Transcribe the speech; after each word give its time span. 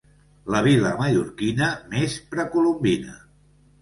La 0.53 0.61
vila 0.67 0.93
mallorquina 1.01 1.67
més 1.93 2.17
precolombina. 2.33 3.19